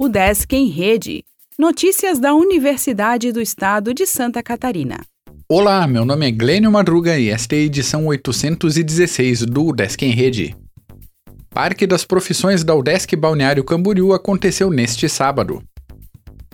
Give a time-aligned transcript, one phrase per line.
[0.00, 1.24] O Desk em Rede.
[1.58, 5.00] Notícias da Universidade do Estado de Santa Catarina.
[5.48, 10.12] Olá, meu nome é Glênio Madruga e esta é a edição 816 do Desk em
[10.12, 10.54] Rede.
[11.50, 15.60] Parque das Profissões da UDESC Balneário Camboriú aconteceu neste sábado.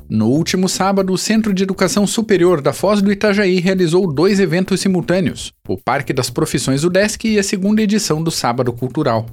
[0.08, 4.80] No último sábado, o Centro de Educação Superior da Foz do Itajaí realizou dois eventos
[4.80, 9.26] simultâneos: o Parque das Profissões UDESC e a segunda edição do Sábado Cultural.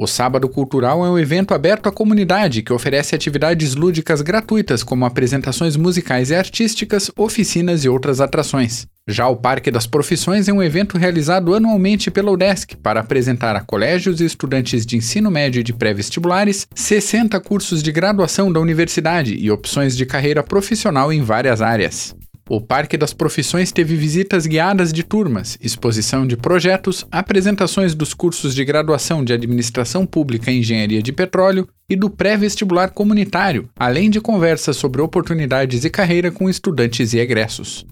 [0.00, 5.04] O Sábado Cultural é um evento aberto à comunidade que oferece atividades lúdicas gratuitas, como
[5.04, 8.86] apresentações musicais e artísticas, oficinas e outras atrações.
[9.08, 13.60] Já o Parque das Profissões é um evento realizado anualmente pela UDESC para apresentar a
[13.60, 19.34] colégios e estudantes de ensino médio e de pré-vestibulares 60 cursos de graduação da universidade
[19.34, 22.14] e opções de carreira profissional em várias áreas.
[22.50, 28.54] O Parque das Profissões teve visitas guiadas de turmas, exposição de projetos, apresentações dos cursos
[28.54, 34.18] de graduação de Administração Pública e Engenharia de Petróleo e do pré-vestibular comunitário, além de
[34.18, 37.84] conversas sobre oportunidades e carreira com estudantes e egressos.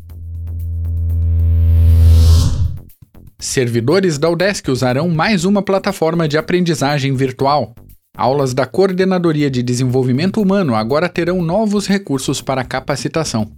[3.39, 7.75] Servidores da UDESC usarão mais uma plataforma de aprendizagem virtual.
[8.17, 13.53] Aulas da Coordenadoria de Desenvolvimento Humano agora terão novos recursos para capacitação.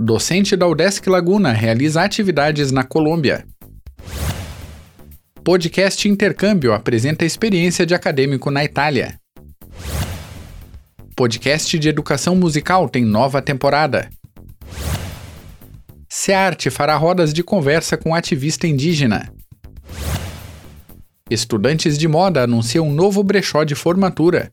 [0.00, 3.44] Docente da UDESC Laguna realiza atividades na Colômbia.
[5.42, 9.18] Podcast Intercâmbio apresenta experiência de acadêmico na Itália.
[11.16, 14.08] Podcast de educação musical tem nova temporada.
[16.08, 19.32] SEARTE fará rodas de conversa com ativista indígena.
[21.28, 24.52] Estudantes de moda anunciam um novo brechó de formatura.